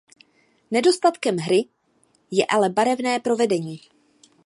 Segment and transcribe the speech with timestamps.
[0.75, 1.59] Nedostatkem hry
[2.37, 3.77] je ale barevné provedení.